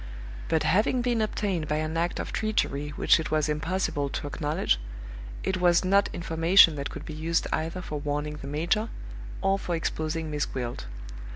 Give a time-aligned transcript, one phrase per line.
[0.49, 4.79] But having been obtained by an act of treachery which it was impossible to acknowledge,
[5.43, 8.89] it was not information that could be used either for warning the major
[9.43, 10.87] or for exposing Miss Gwilt.